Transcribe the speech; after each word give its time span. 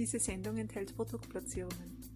Diese 0.00 0.18
Sendung 0.18 0.56
enthält 0.56 0.96
Produktplatzierungen. 0.96 2.09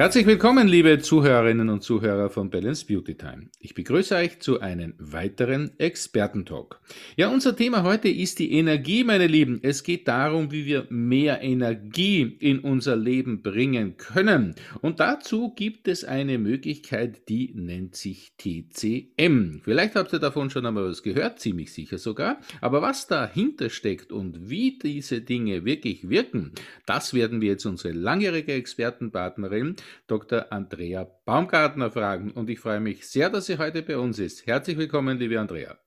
Herzlich 0.00 0.24
willkommen, 0.24 0.66
liebe 0.66 0.98
Zuhörerinnen 0.98 1.68
und 1.68 1.82
Zuhörer 1.82 2.30
von 2.30 2.48
Balance 2.48 2.86
Beauty 2.86 3.16
Time. 3.16 3.50
Ich 3.60 3.74
begrüße 3.74 4.16
euch 4.16 4.40
zu 4.40 4.58
einem 4.58 4.94
weiteren 4.98 5.78
Expertentalk. 5.78 6.80
Ja, 7.16 7.28
unser 7.28 7.54
Thema 7.54 7.82
heute 7.82 8.08
ist 8.08 8.38
die 8.38 8.54
Energie, 8.54 9.04
meine 9.04 9.26
Lieben. 9.26 9.60
Es 9.62 9.82
geht 9.82 10.08
darum, 10.08 10.52
wie 10.52 10.64
wir 10.64 10.86
mehr 10.88 11.42
Energie 11.42 12.22
in 12.22 12.60
unser 12.60 12.96
Leben 12.96 13.42
bringen 13.42 13.98
können. 13.98 14.54
Und 14.80 15.00
dazu 15.00 15.52
gibt 15.54 15.86
es 15.86 16.02
eine 16.02 16.38
Möglichkeit, 16.38 17.28
die 17.28 17.52
nennt 17.54 17.94
sich 17.94 18.32
TCM. 18.38 19.60
Vielleicht 19.62 19.96
habt 19.96 20.14
ihr 20.14 20.18
davon 20.18 20.48
schon 20.48 20.64
einmal 20.64 20.88
was 20.88 21.02
gehört, 21.02 21.40
ziemlich 21.40 21.74
sicher 21.74 21.98
sogar. 21.98 22.40
Aber 22.62 22.80
was 22.80 23.06
dahinter 23.06 23.68
steckt 23.68 24.12
und 24.12 24.48
wie 24.48 24.78
diese 24.78 25.20
Dinge 25.20 25.66
wirklich 25.66 26.08
wirken, 26.08 26.52
das 26.86 27.12
werden 27.12 27.42
wir 27.42 27.50
jetzt 27.50 27.66
unsere 27.66 27.92
langjährige 27.92 28.54
Expertenpartnerin 28.54 29.76
Dr. 30.06 30.52
Andrea 30.52 31.04
Baumgartner 31.24 31.90
fragen. 31.90 32.30
Und 32.32 32.50
ich 32.50 32.60
freue 32.60 32.80
mich 32.80 33.08
sehr, 33.08 33.30
dass 33.30 33.46
sie 33.46 33.58
heute 33.58 33.82
bei 33.82 33.96
uns 33.96 34.18
ist. 34.18 34.46
Herzlich 34.46 34.76
willkommen, 34.76 35.18
liebe 35.18 35.38
Andrea. 35.38 35.78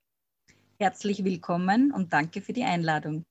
Herzlich 0.79 1.23
willkommen 1.23 1.91
und 1.93 2.11
danke 2.11 2.41
für 2.41 2.53
die 2.53 2.63
Einladung. 2.63 3.25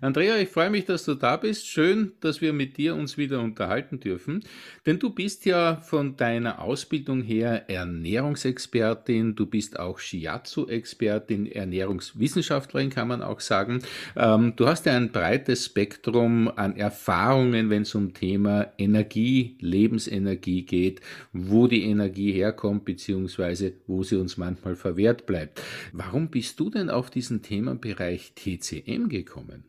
Andrea, 0.00 0.36
ich 0.38 0.48
freue 0.48 0.70
mich, 0.70 0.84
dass 0.84 1.04
du 1.04 1.14
da 1.14 1.36
bist. 1.36 1.66
Schön, 1.66 2.12
dass 2.20 2.40
wir 2.40 2.52
mit 2.52 2.76
dir 2.76 2.94
uns 2.94 3.16
wieder 3.16 3.40
unterhalten 3.40 4.00
dürfen. 4.00 4.44
Denn 4.84 4.98
du 4.98 5.10
bist 5.10 5.46
ja 5.46 5.76
von 5.76 6.16
deiner 6.16 6.60
Ausbildung 6.60 7.22
her 7.22 7.68
Ernährungsexpertin, 7.68 9.34
du 9.36 9.46
bist 9.46 9.78
auch 9.78 9.98
Shiatsu-Expertin, 9.98 11.50
Ernährungswissenschaftlerin 11.50 12.90
kann 12.90 13.08
man 13.08 13.22
auch 13.22 13.40
sagen. 13.40 13.82
Ähm, 14.16 14.54
du 14.56 14.66
hast 14.66 14.86
ja 14.86 14.96
ein 14.96 15.12
breites 15.12 15.64
Spektrum 15.66 16.48
an 16.54 16.76
Erfahrungen, 16.76 17.70
wenn 17.70 17.82
es 17.82 17.94
um 17.94 18.14
Thema 18.14 18.72
Energie, 18.78 19.56
Lebensenergie 19.60 20.62
geht, 20.62 21.00
wo 21.32 21.66
die 21.66 21.84
Energie 21.84 22.32
herkommt, 22.32 22.84
beziehungsweise 22.84 23.72
wo 23.86 24.02
sie 24.02 24.16
uns 24.16 24.36
manchmal 24.36 24.76
verwehrt 24.76 25.26
bleibt. 25.26 25.62
Warum 25.92 26.28
bist 26.28 26.60
du 26.60 26.70
denn 26.70 26.90
auf 26.90 27.10
diesen 27.10 27.42
Themenbereich 27.42 28.32
TCM 28.34 29.08
gekommen? 29.08 29.65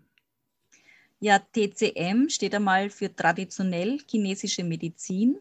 Ja, 1.19 1.39
TCM 1.39 2.29
steht 2.29 2.53
einmal 2.53 2.91
für 2.91 3.15
traditionell 3.15 3.99
chinesische 4.07 4.63
Medizin 4.63 5.39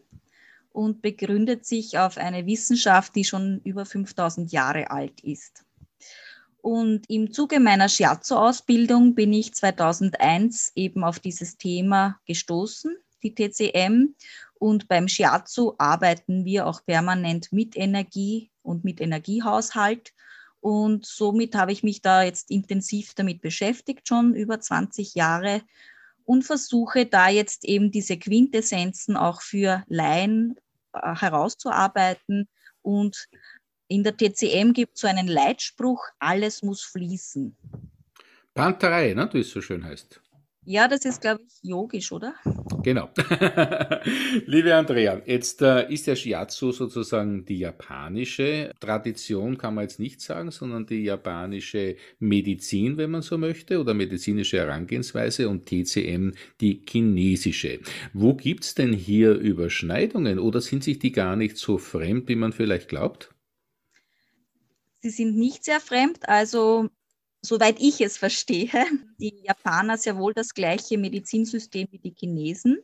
und 0.71 1.01
begründet 1.03 1.65
sich 1.65 1.99
auf 1.99 2.17
eine 2.17 2.45
Wissenschaft, 2.47 3.15
die 3.15 3.23
schon 3.23 3.61
über 3.63 3.85
5000 3.85 4.51
Jahre 4.51 4.89
alt 4.89 5.21
ist. 5.21 5.63
Und 6.61 7.09
im 7.09 7.31
Zuge 7.31 7.59
meiner 7.59 7.89
Shiatsu-Ausbildung 7.89 9.13
bin 9.13 9.31
ich 9.33 9.53
2001 9.53 10.71
eben 10.75 11.03
auf 11.03 11.19
dieses 11.19 11.57
Thema 11.57 12.19
gestoßen, 12.25 12.97
die 13.23 13.35
TCM. 13.35 14.15
Und 14.55 14.87
beim 14.87 15.07
Shiatsu 15.07 15.75
arbeiten 15.77 16.43
wir 16.43 16.65
auch 16.65 16.83
permanent 16.85 17.53
mit 17.53 17.77
Energie 17.77 18.49
und 18.63 18.83
mit 18.83 18.99
Energiehaushalt. 18.99 20.13
Und 20.59 21.05
somit 21.05 21.55
habe 21.55 21.71
ich 21.71 21.83
mich 21.83 22.01
da 22.01 22.23
jetzt 22.23 22.49
intensiv 22.51 23.13
damit 23.13 23.41
beschäftigt, 23.41 24.07
schon 24.07 24.33
über 24.33 24.59
20 24.59 25.15
Jahre 25.15 25.61
und 26.25 26.43
versuche 26.43 27.05
da 27.05 27.29
jetzt 27.29 27.63
eben 27.63 27.91
diese 27.91 28.17
Quintessenzen 28.17 29.15
auch 29.15 29.41
für 29.41 29.83
Laien 29.87 30.55
äh, 30.93 31.15
herauszuarbeiten. 31.15 32.47
Und 32.81 33.27
in 33.87 34.03
der 34.03 34.17
TCM 34.17 34.73
gibt 34.73 34.95
es 34.95 35.01
so 35.01 35.07
einen 35.07 35.27
Leitspruch, 35.27 36.03
alles 36.19 36.61
muss 36.63 36.83
fließen. 36.83 37.55
Panterei, 38.53 39.13
ne, 39.13 39.29
wie 39.31 39.39
es 39.39 39.51
so 39.51 39.61
schön 39.61 39.85
heißt. 39.85 40.19
Ja, 40.69 40.89
das 40.89 41.05
ist, 41.05 41.21
glaube 41.21 41.43
ich, 41.47 41.53
yogisch, 41.63 42.11
oder? 42.11 42.33
Genau. 42.83 43.09
Liebe 44.47 44.75
Andrea, 44.75 45.21
jetzt 45.25 45.61
äh, 45.61 45.89
ist 45.89 46.07
der 46.07 46.17
Shiatsu 46.17 46.73
sozusagen 46.73 47.45
die 47.45 47.59
japanische 47.59 48.73
Tradition, 48.77 49.57
kann 49.57 49.75
man 49.75 49.85
jetzt 49.85 49.97
nicht 50.01 50.19
sagen, 50.19 50.51
sondern 50.51 50.85
die 50.85 51.05
japanische 51.05 51.95
Medizin, 52.19 52.97
wenn 52.97 53.11
man 53.11 53.21
so 53.21 53.37
möchte, 53.37 53.79
oder 53.79 53.93
medizinische 53.93 54.57
Herangehensweise 54.57 55.47
und 55.47 55.67
TCM 55.67 56.33
die 56.59 56.83
chinesische. 56.85 57.79
Wo 58.11 58.33
gibt 58.33 58.65
es 58.65 58.75
denn 58.75 58.91
hier 58.91 59.35
Überschneidungen 59.35 60.37
oder 60.37 60.59
sind 60.59 60.83
sich 60.83 60.99
die 60.99 61.13
gar 61.13 61.37
nicht 61.37 61.55
so 61.55 61.77
fremd, 61.77 62.27
wie 62.27 62.35
man 62.35 62.51
vielleicht 62.51 62.89
glaubt? 62.89 63.33
Sie 65.01 65.11
sind 65.11 65.37
nicht 65.37 65.63
sehr 65.63 65.79
fremd. 65.79 66.27
Also 66.27 66.89
soweit 67.47 67.79
ich 67.79 68.01
es 68.01 68.17
verstehe, 68.17 68.69
die 69.19 69.41
Japaner 69.43 69.97
sehr 69.97 70.17
wohl 70.17 70.33
das 70.33 70.53
gleiche 70.53 70.97
Medizinsystem 70.97 71.87
wie 71.91 71.99
die 71.99 72.15
Chinesen. 72.17 72.79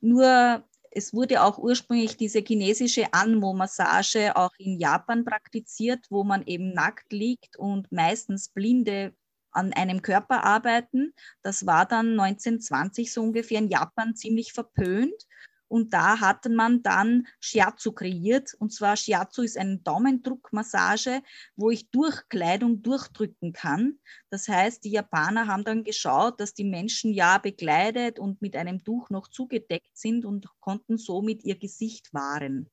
Nur 0.00 0.64
es 0.90 1.12
wurde 1.12 1.42
auch 1.42 1.58
ursprünglich 1.58 2.16
diese 2.16 2.38
chinesische 2.38 3.12
Anmo-Massage 3.12 4.36
auch 4.36 4.52
in 4.58 4.78
Japan 4.78 5.24
praktiziert, 5.24 6.06
wo 6.08 6.22
man 6.22 6.46
eben 6.46 6.72
nackt 6.72 7.12
liegt 7.12 7.56
und 7.56 7.90
meistens 7.90 8.48
Blinde 8.48 9.12
an 9.50 9.72
einem 9.72 10.02
Körper 10.02 10.44
arbeiten. 10.44 11.12
Das 11.42 11.66
war 11.66 11.86
dann 11.86 12.18
1920 12.18 13.12
so 13.12 13.22
ungefähr 13.22 13.58
in 13.58 13.68
Japan 13.68 14.14
ziemlich 14.14 14.52
verpönt. 14.52 15.26
Und 15.68 15.92
da 15.92 16.20
hatte 16.20 16.50
man 16.50 16.82
dann 16.82 17.26
Shiatsu 17.40 17.92
kreiert. 17.92 18.54
Und 18.58 18.72
zwar 18.72 18.96
Shiatsu 18.96 19.42
ist 19.42 19.58
eine 19.58 19.78
Daumendruckmassage, 19.78 21.22
wo 21.56 21.70
ich 21.70 21.90
durch 21.90 22.28
Kleidung 22.28 22.82
durchdrücken 22.82 23.52
kann. 23.52 23.98
Das 24.30 24.48
heißt, 24.48 24.84
die 24.84 24.90
Japaner 24.90 25.46
haben 25.46 25.64
dann 25.64 25.84
geschaut, 25.84 26.40
dass 26.40 26.54
die 26.54 26.64
Menschen 26.64 27.12
ja 27.12 27.38
bekleidet 27.38 28.18
und 28.18 28.42
mit 28.42 28.56
einem 28.56 28.84
Tuch 28.84 29.10
noch 29.10 29.28
zugedeckt 29.28 29.96
sind 29.96 30.24
und 30.24 30.48
konnten 30.60 30.98
somit 30.98 31.44
ihr 31.44 31.58
Gesicht 31.58 32.12
wahren. 32.12 32.70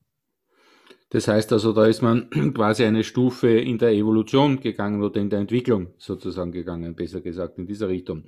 Das 1.12 1.28
heißt 1.28 1.52
also, 1.52 1.74
da 1.74 1.86
ist 1.86 2.02
man 2.02 2.30
quasi 2.56 2.86
eine 2.86 3.04
Stufe 3.04 3.50
in 3.50 3.78
der 3.78 3.92
Evolution 3.92 4.62
gegangen 4.62 5.04
oder 5.04 5.20
in 5.20 5.30
der 5.30 5.40
Entwicklung 5.40 5.94
sozusagen 5.98 6.54
gegangen, 6.54 6.96
besser 6.96 7.20
gesagt 7.20 7.58
in 7.58 7.68
dieser 7.68 7.90
Richtung. 7.90 8.24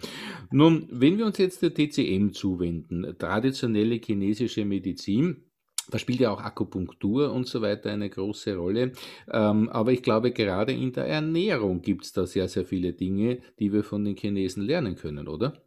Nun, 0.51 0.87
wenn 0.91 1.17
wir 1.17 1.25
uns 1.25 1.37
jetzt 1.37 1.61
der 1.61 1.73
TCM 1.73 2.33
zuwenden, 2.33 3.15
traditionelle 3.17 3.95
chinesische 3.95 4.65
Medizin, 4.65 5.45
da 5.89 5.97
spielt 5.97 6.19
ja 6.19 6.31
auch 6.31 6.41
Akupunktur 6.41 7.31
und 7.31 7.47
so 7.47 7.61
weiter 7.61 7.89
eine 7.89 8.09
große 8.09 8.55
Rolle. 8.55 8.91
Ähm, 9.31 9.69
aber 9.69 9.91
ich 9.93 10.01
glaube, 10.01 10.31
gerade 10.31 10.73
in 10.73 10.91
der 10.91 11.05
Ernährung 11.05 11.81
gibt 11.81 12.03
es 12.03 12.11
da 12.11 12.25
sehr, 12.25 12.49
sehr 12.49 12.65
viele 12.65 12.93
Dinge, 12.93 13.39
die 13.59 13.71
wir 13.71 13.83
von 13.83 14.03
den 14.03 14.15
Chinesen 14.15 14.63
lernen 14.63 14.95
können, 14.95 15.27
oder? 15.27 15.61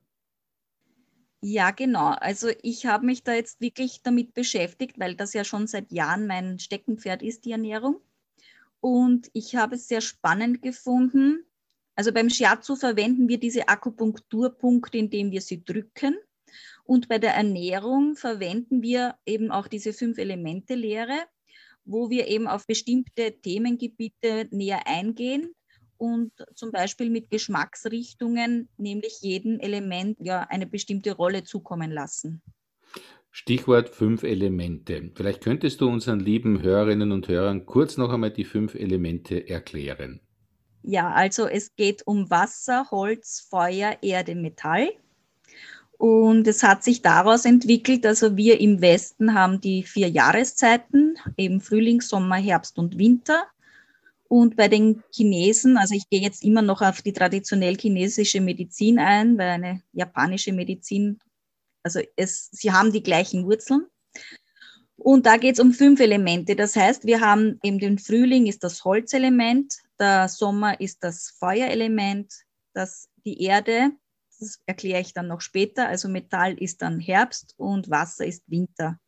Ja, 1.42 1.70
genau. 1.70 2.08
Also 2.08 2.48
ich 2.62 2.86
habe 2.86 3.06
mich 3.06 3.22
da 3.22 3.34
jetzt 3.34 3.60
wirklich 3.60 4.02
damit 4.02 4.34
beschäftigt, 4.34 4.98
weil 4.98 5.14
das 5.14 5.32
ja 5.32 5.44
schon 5.44 5.66
seit 5.66 5.92
Jahren 5.92 6.26
mein 6.26 6.58
Steckenpferd 6.58 7.22
ist, 7.22 7.44
die 7.44 7.52
Ernährung. 7.52 8.00
Und 8.80 9.30
ich 9.32 9.54
habe 9.56 9.76
es 9.76 9.88
sehr 9.88 10.00
spannend 10.00 10.62
gefunden. 10.62 11.44
Also 11.94 12.12
beim 12.12 12.30
Shiatsu 12.30 12.76
verwenden 12.76 13.28
wir 13.28 13.38
diese 13.38 13.68
Akupunkturpunkte, 13.68 14.98
indem 14.98 15.30
wir 15.30 15.40
sie 15.40 15.64
drücken. 15.64 16.16
Und 16.84 17.08
bei 17.08 17.18
der 17.18 17.34
Ernährung 17.34 18.16
verwenden 18.16 18.82
wir 18.82 19.16
eben 19.26 19.50
auch 19.50 19.66
diese 19.66 19.92
Fünf-Elemente-Lehre, 19.92 21.26
wo 21.84 22.10
wir 22.10 22.28
eben 22.28 22.46
auf 22.46 22.66
bestimmte 22.66 23.40
Themengebiete 23.40 24.48
näher 24.50 24.86
eingehen 24.86 25.54
und 25.98 26.32
zum 26.54 26.72
Beispiel 26.72 27.10
mit 27.10 27.30
Geschmacksrichtungen, 27.30 28.68
nämlich 28.76 29.20
jedem 29.20 29.60
Element 29.60 30.18
ja 30.20 30.42
eine 30.42 30.66
bestimmte 30.66 31.12
Rolle 31.12 31.44
zukommen 31.44 31.90
lassen. 31.90 32.42
Stichwort 33.30 33.90
fünf 33.90 34.22
Elemente. 34.22 35.10
Vielleicht 35.14 35.42
könntest 35.42 35.82
du 35.82 35.88
unseren 35.88 36.20
lieben 36.20 36.62
Hörerinnen 36.62 37.12
und 37.12 37.28
Hörern 37.28 37.66
kurz 37.66 37.98
noch 37.98 38.10
einmal 38.10 38.30
die 38.30 38.46
fünf 38.46 38.74
Elemente 38.74 39.46
erklären. 39.46 40.20
Ja, 40.82 41.10
also 41.10 41.46
es 41.46 41.74
geht 41.76 42.06
um 42.06 42.30
Wasser, 42.30 42.86
Holz, 42.90 43.46
Feuer, 43.50 43.98
Erde, 44.00 44.34
Metall. 44.34 44.88
Und 45.98 46.46
es 46.46 46.62
hat 46.62 46.84
sich 46.84 47.02
daraus 47.02 47.44
entwickelt, 47.44 48.06
also 48.06 48.36
wir 48.36 48.60
im 48.60 48.80
Westen 48.80 49.34
haben 49.34 49.60
die 49.60 49.82
vier 49.82 50.08
Jahreszeiten, 50.08 51.16
eben 51.36 51.60
Frühling, 51.60 52.00
Sommer, 52.02 52.36
Herbst 52.36 52.78
und 52.78 52.98
Winter. 52.98 53.44
Und 54.28 54.56
bei 54.56 54.68
den 54.68 55.02
Chinesen, 55.12 55.76
also 55.76 55.94
ich 55.94 56.08
gehe 56.08 56.20
jetzt 56.20 56.42
immer 56.42 56.62
noch 56.62 56.82
auf 56.82 57.02
die 57.02 57.12
traditionell 57.12 57.76
chinesische 57.76 58.40
Medizin 58.40 58.98
ein, 58.98 59.38
weil 59.38 59.48
eine 59.48 59.82
japanische 59.92 60.52
Medizin, 60.52 61.20
also 61.82 62.00
es, 62.16 62.48
sie 62.50 62.72
haben 62.72 62.92
die 62.92 63.02
gleichen 63.02 63.44
Wurzeln. 63.44 63.86
Und 64.96 65.26
da 65.26 65.36
geht 65.36 65.54
es 65.54 65.60
um 65.60 65.72
fünf 65.72 66.00
Elemente. 66.00 66.56
Das 66.56 66.74
heißt, 66.74 67.04
wir 67.04 67.20
haben 67.20 67.60
eben 67.62 67.78
den 67.78 67.98
Frühling 67.98 68.46
ist 68.46 68.64
das 68.64 68.84
Holzelement, 68.84 69.74
der 69.98 70.28
Sommer 70.28 70.80
ist 70.80 71.04
das 71.04 71.30
Feuerelement, 71.38 72.32
das, 72.72 73.08
die 73.24 73.42
Erde, 73.42 73.92
das 74.38 74.60
erkläre 74.66 75.00
ich 75.00 75.14
dann 75.14 75.28
noch 75.28 75.40
später, 75.40 75.88
also 75.88 76.08
Metall 76.08 76.54
ist 76.60 76.82
dann 76.82 77.00
Herbst 77.00 77.54
und 77.56 77.90
Wasser 77.90 78.26
ist 78.26 78.42
Winter. 78.46 78.98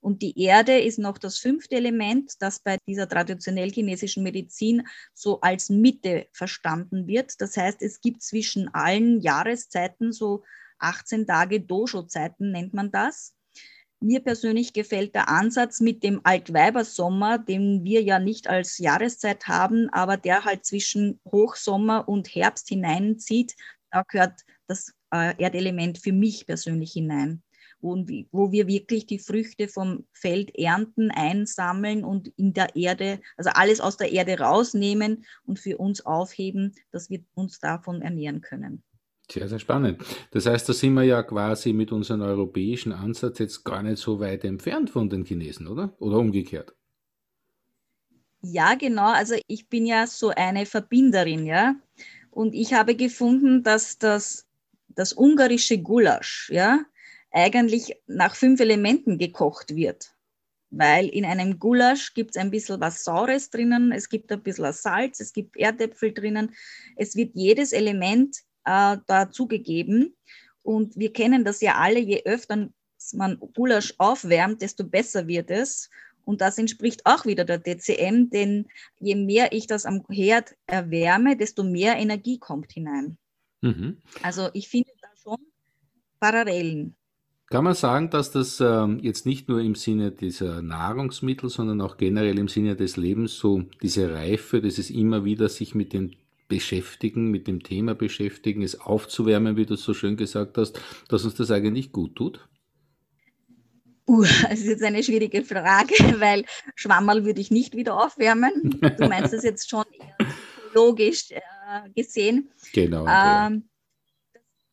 Und 0.00 0.22
die 0.22 0.38
Erde 0.42 0.78
ist 0.78 0.98
noch 0.98 1.18
das 1.18 1.38
fünfte 1.38 1.76
Element, 1.76 2.32
das 2.40 2.60
bei 2.60 2.78
dieser 2.88 3.08
traditionell 3.08 3.70
chinesischen 3.70 4.22
Medizin 4.22 4.86
so 5.12 5.40
als 5.42 5.68
Mitte 5.68 6.26
verstanden 6.32 7.06
wird. 7.06 7.40
Das 7.40 7.56
heißt, 7.56 7.82
es 7.82 8.00
gibt 8.00 8.22
zwischen 8.22 8.72
allen 8.72 9.20
Jahreszeiten 9.20 10.12
so 10.12 10.42
18 10.78 11.26
Tage 11.26 11.60
Dojo-Zeiten, 11.60 12.50
nennt 12.50 12.72
man 12.72 12.90
das. 12.90 13.34
Mir 14.02 14.20
persönlich 14.20 14.72
gefällt 14.72 15.14
der 15.14 15.28
Ansatz 15.28 15.80
mit 15.80 16.02
dem 16.02 16.22
Altweibersommer, 16.24 17.36
den 17.36 17.84
wir 17.84 18.02
ja 18.02 18.18
nicht 18.18 18.48
als 18.48 18.78
Jahreszeit 18.78 19.46
haben, 19.46 19.90
aber 19.90 20.16
der 20.16 20.46
halt 20.46 20.64
zwischen 20.64 21.20
Hochsommer 21.30 22.08
und 22.08 22.34
Herbst 22.34 22.70
hineinzieht. 22.70 23.54
Da 23.90 24.02
gehört 24.08 24.40
das 24.66 24.94
äh, 25.12 25.34
Erdelement 25.36 25.98
für 25.98 26.12
mich 26.12 26.46
persönlich 26.46 26.92
hinein 26.92 27.42
wo, 27.80 28.04
wo 28.30 28.52
wir 28.52 28.66
wirklich 28.66 29.06
die 29.06 29.18
Früchte 29.18 29.68
vom 29.68 30.04
Feld 30.12 30.56
ernten, 30.56 31.10
einsammeln 31.10 32.04
und 32.04 32.28
in 32.36 32.52
der 32.52 32.76
Erde, 32.76 33.20
also 33.36 33.50
alles 33.54 33.80
aus 33.80 33.96
der 33.96 34.12
Erde 34.12 34.38
rausnehmen 34.38 35.24
und 35.44 35.58
für 35.58 35.78
uns 35.78 36.04
aufheben, 36.04 36.74
dass 36.92 37.10
wir 37.10 37.20
uns 37.34 37.58
davon 37.58 38.02
ernähren 38.02 38.40
können. 38.40 38.82
Sehr, 39.30 39.48
sehr 39.48 39.60
spannend. 39.60 40.02
Das 40.32 40.46
heißt, 40.46 40.68
da 40.68 40.72
sind 40.72 40.94
wir 40.94 41.04
ja 41.04 41.22
quasi 41.22 41.72
mit 41.72 41.92
unserem 41.92 42.22
europäischen 42.22 42.92
Ansatz 42.92 43.38
jetzt 43.38 43.64
gar 43.64 43.82
nicht 43.82 43.98
so 43.98 44.18
weit 44.18 44.44
entfernt 44.44 44.90
von 44.90 45.08
den 45.08 45.24
Chinesen, 45.24 45.68
oder? 45.68 45.94
Oder 46.00 46.18
umgekehrt? 46.18 46.74
Ja, 48.42 48.74
genau. 48.74 49.12
Also 49.12 49.36
ich 49.46 49.68
bin 49.68 49.86
ja 49.86 50.06
so 50.06 50.30
eine 50.30 50.66
Verbinderin, 50.66 51.46
ja. 51.46 51.76
Und 52.30 52.54
ich 52.54 52.72
habe 52.72 52.96
gefunden, 52.96 53.62
dass 53.62 53.98
das, 53.98 54.46
das 54.88 55.12
ungarische 55.12 55.78
Gulasch, 55.78 56.50
ja, 56.52 56.80
eigentlich 57.30 57.96
nach 58.06 58.34
fünf 58.34 58.60
Elementen 58.60 59.18
gekocht 59.18 59.74
wird. 59.74 60.14
Weil 60.70 61.08
in 61.08 61.24
einem 61.24 61.58
Gulasch 61.58 62.14
gibt 62.14 62.36
es 62.36 62.40
ein 62.40 62.50
bisschen 62.50 62.80
was 62.80 63.02
Saures 63.02 63.50
drinnen, 63.50 63.90
es 63.90 64.08
gibt 64.08 64.30
ein 64.30 64.42
bisschen 64.42 64.72
Salz, 64.72 65.18
es 65.18 65.32
gibt 65.32 65.56
Erdäpfel 65.56 66.12
drinnen. 66.12 66.54
Es 66.96 67.16
wird 67.16 67.32
jedes 67.34 67.72
Element 67.72 68.36
äh, 68.64 68.96
dazugegeben. 69.06 70.16
Und 70.62 70.96
wir 70.96 71.12
kennen 71.12 71.44
das 71.44 71.60
ja 71.60 71.76
alle, 71.76 71.98
je 71.98 72.22
öfter 72.24 72.68
man 73.14 73.40
Gulasch 73.54 73.94
aufwärmt, 73.98 74.62
desto 74.62 74.84
besser 74.84 75.26
wird 75.26 75.50
es. 75.50 75.90
Und 76.24 76.40
das 76.40 76.58
entspricht 76.58 77.06
auch 77.06 77.24
wieder 77.24 77.44
der 77.44 77.58
DCM, 77.58 78.30
denn 78.30 78.68
je 79.00 79.16
mehr 79.16 79.52
ich 79.52 79.66
das 79.66 79.86
am 79.86 80.04
Herd 80.08 80.54
erwärme, 80.66 81.36
desto 81.36 81.64
mehr 81.64 81.96
Energie 81.96 82.38
kommt 82.38 82.72
hinein. 82.72 83.18
Mhm. 83.62 84.00
Also 84.22 84.50
ich 84.52 84.68
finde 84.68 84.92
da 85.00 85.08
schon 85.20 85.38
Parallelen. 86.20 86.94
Kann 87.50 87.64
man 87.64 87.74
sagen, 87.74 88.10
dass 88.10 88.30
das 88.30 88.60
ähm, 88.60 89.00
jetzt 89.02 89.26
nicht 89.26 89.48
nur 89.48 89.60
im 89.60 89.74
Sinne 89.74 90.12
dieser 90.12 90.62
Nahrungsmittel, 90.62 91.50
sondern 91.50 91.80
auch 91.80 91.96
generell 91.96 92.38
im 92.38 92.46
Sinne 92.46 92.76
des 92.76 92.96
Lebens 92.96 93.36
so 93.36 93.64
diese 93.82 94.14
Reife, 94.14 94.62
dieses 94.62 94.88
immer 94.88 95.24
wieder 95.24 95.48
sich 95.48 95.74
mit 95.74 95.92
dem 95.92 96.12
beschäftigen, 96.46 97.28
mit 97.32 97.48
dem 97.48 97.64
Thema 97.64 97.96
beschäftigen, 97.96 98.62
es 98.62 98.80
aufzuwärmen, 98.80 99.56
wie 99.56 99.66
du 99.66 99.74
so 99.74 99.94
schön 99.94 100.16
gesagt 100.16 100.58
hast, 100.58 100.80
dass 101.08 101.24
uns 101.24 101.34
das 101.34 101.50
eigentlich 101.50 101.90
gut 101.90 102.14
tut? 102.14 102.48
Uh, 104.06 104.22
das 104.22 104.60
ist 104.60 104.66
jetzt 104.66 104.84
eine 104.84 105.02
schwierige 105.02 105.42
Frage, 105.42 105.94
weil 106.20 106.44
Schwammerl 106.76 107.24
würde 107.24 107.40
ich 107.40 107.50
nicht 107.50 107.74
wieder 107.74 108.00
aufwärmen. 108.00 108.78
Du 108.80 109.08
meinst 109.08 109.32
das 109.32 109.42
jetzt 109.42 109.68
schon 109.68 109.84
eher 109.98 110.28
logisch 110.72 111.32
äh, 111.32 111.40
gesehen. 111.96 112.48
Genau. 112.72 113.06
Ähm, 113.08 113.64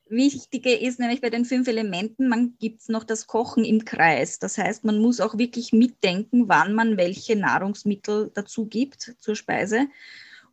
Wichtige 0.10 0.74
ist 0.74 1.00
nämlich 1.00 1.22
bei 1.22 1.30
den 1.30 1.46
fünf 1.46 1.68
Elementen, 1.68 2.28
man 2.28 2.56
gibt 2.60 2.82
es 2.82 2.90
noch 2.90 3.04
das 3.04 3.28
Kochen 3.28 3.66
im 3.66 3.86
Kreis. 3.86 4.40
Das 4.40 4.58
heißt, 4.58 4.84
man 4.84 5.00
muss 5.00 5.20
auch 5.20 5.38
wirklich 5.38 5.74
mitdenken, 5.74 6.48
wann 6.48 6.74
man 6.74 6.98
welche 6.98 7.36
Nahrungsmittel 7.36 8.32
dazu 8.34 8.66
gibt 8.66 9.16
zur 9.20 9.36
Speise 9.36 9.88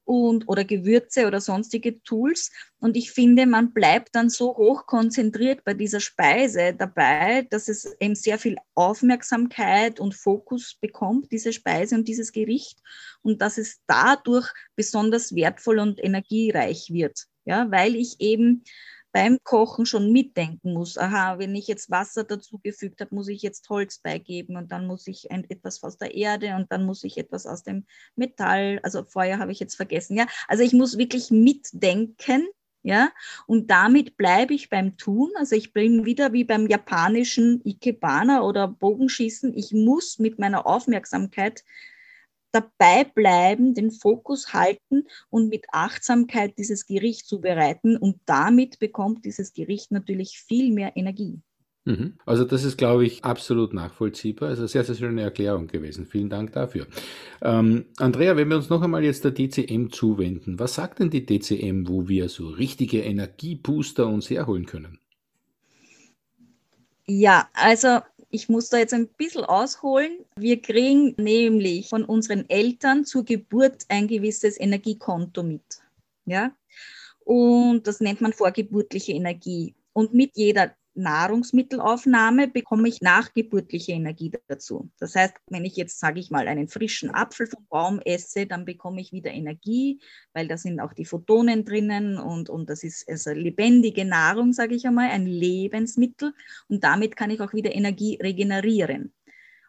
und 0.05 0.49
oder 0.49 0.65
Gewürze 0.65 1.27
oder 1.27 1.41
sonstige 1.41 2.03
Tools. 2.03 2.51
Und 2.79 2.97
ich 2.97 3.11
finde, 3.11 3.47
man 3.47 3.73
bleibt 3.73 4.15
dann 4.15 4.29
so 4.29 4.57
hoch 4.57 4.87
konzentriert 4.87 5.65
bei 5.65 5.75
dieser 5.75 6.01
Speise 6.01 6.75
dabei, 6.75 7.47
dass 7.51 7.69
es 7.69 7.97
eben 8.01 8.15
sehr 8.15 8.39
viel 8.39 8.57
Aufmerksamkeit 8.75 10.01
und 10.01 10.15
Fokus 10.15 10.77
bekommt, 10.81 11.33
diese 11.33 11.53
Speise 11.53 11.95
und 11.95 12.07
dieses 12.07 12.33
Gericht, 12.33 12.79
und 13.23 13.41
dass 13.41 13.59
es 13.59 13.81
dadurch 13.87 14.53
besonders 14.77 15.35
wertvoll 15.35 15.79
und 15.79 16.03
energiereich 16.03 16.91
wird. 16.91 17.27
Ja, 17.47 17.71
weil 17.71 17.95
ich 17.95 18.21
eben 18.21 18.65
beim 19.15 19.39
Kochen 19.45 19.87
schon 19.87 20.13
mitdenken 20.13 20.73
muss. 20.73 20.99
Aha, 20.99 21.39
wenn 21.39 21.55
ich 21.55 21.69
jetzt 21.69 21.89
Wasser 21.89 22.25
dazugefügt 22.25 23.01
habe, 23.01 23.15
muss 23.15 23.29
ich 23.29 23.43
jetzt 23.43 23.71
Holz 23.71 24.01
beigeben 24.01 24.57
und 24.57 24.73
dann 24.73 24.89
muss 24.89 25.07
ich 25.07 25.31
ein, 25.31 25.49
etwas 25.49 25.85
aus 25.85 25.99
der 25.99 26.17
Erde 26.17 26.57
und 26.57 26.73
dann 26.73 26.85
muss 26.85 27.05
ich 27.05 27.17
etwas 27.17 27.47
aus 27.47 27.63
dem 27.63 27.87
Metall, 28.17 28.81
also 28.83 29.05
Feuer 29.05 29.39
habe 29.39 29.53
ich 29.53 29.61
jetzt 29.61 29.77
vergessen, 29.77 30.17
ja. 30.17 30.27
Also 30.49 30.65
ich 30.65 30.73
muss 30.73 30.99
wirklich 30.99 31.31
mitdenken, 31.31 32.49
ja, 32.83 33.13
und 33.47 33.71
damit 33.71 34.17
bleibe 34.17 34.53
ich 34.53 34.69
beim 34.69 34.97
Tun. 34.97 35.31
Also 35.37 35.55
ich 35.55 35.73
bin 35.73 36.05
wieder 36.05 36.33
wie 36.33 36.43
beim 36.43 36.67
japanischen 36.67 37.61
Ikebana 37.65 38.43
oder 38.43 38.67
Bogenschießen. 38.67 39.57
Ich 39.57 39.73
muss 39.73 40.19
mit 40.19 40.41
meiner 40.41 40.67
Aufmerksamkeit 40.67 41.63
dabei 42.55 43.05
bleiben, 43.05 43.75
den 43.75 43.91
Fokus 43.91 44.53
halten 44.53 45.07
und 45.31 45.49
mit 45.49 45.67
Achtsamkeit 45.73 46.59
dieses 46.59 46.87
Gericht 46.87 47.27
zubereiten. 47.27 47.97
Und 47.97 48.21
damit 48.27 48.79
bekommt 48.79 49.25
dieses 49.25 49.53
Gericht 49.53 49.91
natürlich 49.91 50.39
viel 50.39 50.73
mehr 50.73 50.97
Energie. 50.97 51.41
Mhm. 51.87 52.15
Also 52.25 52.45
das 52.45 52.65
ist, 52.65 52.79
glaube 52.79 53.05
ich, 53.05 53.25
absolut 53.25 53.75
nachvollziehbar. 53.75 54.49
Also 54.49 54.67
sehr, 54.67 54.85
sehr 54.85 54.95
schöne 54.95 55.23
Erklärung 55.23 55.67
gewesen. 55.67 56.07
Vielen 56.07 56.31
Dank 56.31 56.53
dafür. 56.53 56.87
Ähm, 57.43 57.87
Andrea, 57.99 58.37
wenn 58.37 58.49
wir 58.49 58.57
uns 58.57 58.71
noch 58.71 58.81
einmal 58.81 59.05
jetzt 59.05 59.25
der 59.25 59.33
DCM 59.33 59.91
zuwenden, 59.91 60.59
was 60.59 60.75
sagt 60.75 61.01
denn 61.01 61.11
die 61.11 61.27
DCM, 61.27 61.87
wo 61.87 62.09
wir 62.09 62.29
so 62.29 62.49
richtige 62.49 63.03
Energiebooster 63.03 64.07
uns 64.07 64.31
herholen 64.31 64.65
können? 64.65 64.99
Ja, 67.07 67.49
also 67.53 68.01
ich 68.35 68.49
muss 68.49 68.69
da 68.69 68.79
jetzt 68.79 68.93
ein 68.93 69.07
bisschen 69.07 69.45
ausholen. 69.45 70.25
Wir 70.35 70.61
kriegen 70.61 71.15
nämlich 71.19 71.89
von 71.89 72.05
unseren 72.05 72.51
Eltern 72.51 73.05
zur 73.05 73.25
Geburt 73.25 73.85
ein 73.89 74.09
gewisses 74.09 74.59
Energiekonto 74.59 75.45
mit. 75.45 75.63
Ja? 76.27 76.51
Und 77.21 77.87
das 77.87 78.01
nennt 78.01 78.21
man 78.21 78.33
vorgeburtliche 78.33 79.13
Energie. 79.13 79.77
Und 79.93 80.15
mit 80.15 80.33
jeder 80.35 80.75
Nahrungsmittelaufnahme 80.95 82.49
bekomme 82.49 82.89
ich 82.89 83.01
nachgeburtliche 83.01 83.93
Energie 83.93 84.33
dazu. 84.49 84.91
Das 84.99 85.15
heißt, 85.15 85.35
wenn 85.49 85.65
ich 85.65 85.77
jetzt, 85.77 85.99
sage 85.99 86.21
ich 86.21 86.31
mal, 86.31 86.49
einen 86.49 86.69
frischen 86.69 87.11
Apfel 87.11 87.47
vom 87.47 87.67
Baum 87.69 88.01
esse, 88.01 88.47
dann 88.47 88.65
bekomme 88.65 89.01
ich 89.01 89.13
wieder 89.13 89.31
Energie, 89.31 90.01
weil 90.33 90.49
da 90.49 90.57
sind 90.57 90.81
auch 90.81 90.93
die 90.93 91.05
Photonen 91.05 91.65
drinnen 91.65 92.19
und, 92.19 92.49
und 92.49 92.71
das 92.71 92.85
ist 92.85 93.09
also 93.09 93.31
lebendige 93.31 94.05
Nahrung, 94.05 94.53
sage 94.53 94.75
ich 94.75 94.87
einmal, 94.87 95.11
ein 95.11 95.27
Lebensmittel 95.27 96.33
und 96.69 96.85
damit 96.85 97.17
kann 97.17 97.31
ich 97.31 97.41
auch 97.41 97.53
wieder 97.53 97.75
Energie 97.75 98.19
regenerieren. 98.23 99.13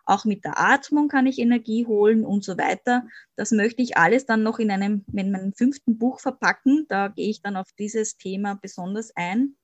Auch 0.05 0.24
mit 0.24 0.46
der 0.46 0.60
Atmung 0.60 1.08
kann 1.08 1.25
ich 1.25 1.39
Energie 1.39 1.88
holen 1.88 2.24
und 2.24 2.44
so 2.44 2.60
weiter. 2.60 3.08
Das 3.36 3.51
möchte 3.51 3.82
ich 3.82 3.98
alles 3.98 4.27
dann 4.27 4.44
noch 4.44 4.60
in 4.60 4.70
einem, 4.70 5.03
in 5.12 5.32
meinem 5.32 5.53
fünften 5.53 5.98
Buch 5.98 6.20
verpacken. 6.20 6.86
Da 6.89 7.08
gehe 7.08 7.29
ich 7.29 7.41
dann 7.41 7.55
auf 7.55 7.72
dieses 7.79 8.15
Thema 8.15 8.53
besonders 8.62 9.12
ein 9.15 9.55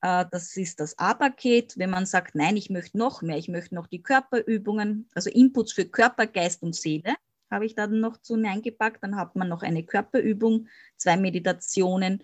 äh, 0.05 0.27
das 0.31 0.57
ist 0.57 0.81
das 0.81 0.99
A-Paket. 0.99 1.79
Wenn 1.79 1.91
man 1.91 2.07
sagt, 2.07 2.35
nein, 2.35 2.57
ich 2.57 2.69
möchte 2.69 2.99
noch 2.99 3.23
mehr, 3.23 3.39
ich 3.39 3.49
möchte 3.49 3.75
noch 3.75 3.87
die 3.87 4.03
Körperübungen, 4.03 5.09
also 5.15 5.31
Inputs 5.31 5.73
für 5.73 5.87
Körper, 5.87 6.27
Geist 6.27 6.63
und 6.63 6.77
Seele, 6.77 7.15
habe 7.51 7.65
ich 7.65 7.75
da 7.75 7.87
noch 7.87 8.19
zu 8.19 8.35
hineingepackt. 8.35 9.03
Dann 9.03 9.17
hat 9.17 9.35
man 9.35 9.49
noch 9.49 9.63
eine 9.63 9.83
Körperübung, 9.83 10.69
zwei 10.97 11.17
Meditationen 11.17 12.23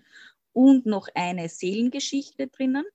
und 0.53 0.85
noch 0.85 1.07
eine 1.15 1.49
Seelengeschichte 1.49 2.47
drinnen. 2.47 2.85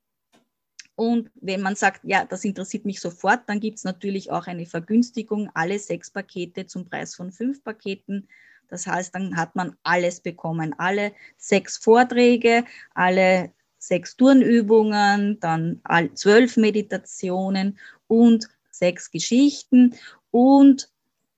Und 0.94 1.30
wenn 1.34 1.60
man 1.60 1.74
sagt, 1.74 2.04
ja, 2.04 2.24
das 2.24 2.44
interessiert 2.44 2.84
mich 2.86 3.00
sofort, 3.00 3.48
dann 3.48 3.60
gibt 3.60 3.78
es 3.78 3.84
natürlich 3.84 4.30
auch 4.30 4.46
eine 4.46 4.66
Vergünstigung, 4.66 5.50
alle 5.52 5.78
sechs 5.78 6.10
Pakete 6.10 6.66
zum 6.66 6.88
Preis 6.88 7.14
von 7.14 7.32
fünf 7.32 7.62
Paketen. 7.62 8.28
Das 8.68 8.86
heißt, 8.86 9.14
dann 9.14 9.36
hat 9.36 9.54
man 9.56 9.76
alles 9.82 10.20
bekommen, 10.20 10.74
alle 10.78 11.12
sechs 11.36 11.76
Vorträge, 11.76 12.64
alle 12.94 13.52
sechs 13.78 14.16
Turnübungen, 14.16 15.38
dann 15.40 15.80
zwölf 16.14 16.56
Meditationen 16.56 17.78
und 18.08 18.48
sechs 18.70 19.10
Geschichten 19.10 19.94
und 20.30 20.90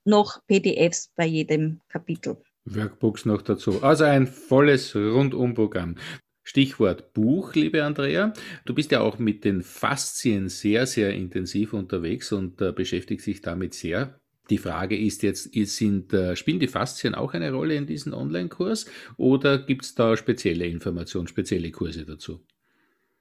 noch 0.05 0.45
PDFs 0.47 1.11
bei 1.15 1.27
jedem 1.27 1.81
Kapitel. 1.89 2.39
Workbooks 2.65 3.25
noch 3.25 3.43
dazu. 3.43 3.83
Also 3.83 4.05
ein 4.05 4.27
volles 4.27 4.95
Rundumprogramm. 4.95 5.97
Stichwort 6.43 7.13
Buch, 7.13 7.55
liebe 7.55 7.85
Andrea. 7.85 8.33
Du 8.65 8.75
bist 8.75 8.91
ja 8.91 9.01
auch 9.01 9.19
mit 9.19 9.45
den 9.45 9.63
Faszien 9.63 10.49
sehr, 10.49 10.87
sehr 10.87 11.13
intensiv 11.13 11.75
unterwegs 11.75 12.33
und 12.33 12.61
äh, 12.63 12.73
beschäftigst 12.73 13.27
dich 13.27 13.43
damit 13.43 13.75
sehr. 13.75 14.19
Die 14.51 14.59
Frage 14.59 14.99
ist 14.99 15.23
jetzt, 15.23 15.53
sind, 15.53 16.13
äh, 16.13 16.35
spielen 16.35 16.61
die 16.61 16.69
Faszien 16.69 17.15
auch 17.15 17.35
eine 17.35 17.53
Rolle 17.53 17.75
in 17.75 17.87
diesem 17.87 18.15
Online-Kurs 18.15 18.87
oder 19.17 19.59
gibt 19.59 19.85
es 19.85 19.95
da 19.95 20.17
spezielle 20.17 20.67
Informationen, 20.67 21.29
spezielle 21.29 21.71
Kurse 21.71 22.05
dazu? 22.07 22.41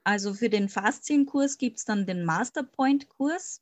Also 0.04 0.34
für 0.34 0.50
den 0.50 0.70
Faszienkurs 0.70 1.58
gibt 1.58 1.80
es 1.80 1.86
dann 1.86 2.06
den 2.06 2.24
Masterpoint-Kurs, 2.24 3.62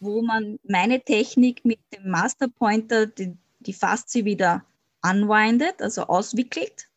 wo 0.00 0.20
man 0.20 0.58
meine 0.64 1.00
Technik 1.00 1.64
mit 1.64 1.78
dem 1.96 2.10
Masterpointer 2.10 3.06
die, 3.06 3.38
die 3.60 3.72
Faszie 3.72 4.26
wieder 4.26 4.66
unwindet, 5.02 5.80
also 5.80 6.02
auswickelt. 6.02 6.88